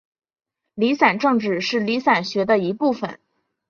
[0.73, 3.19] 离散政治是离散学的一部份。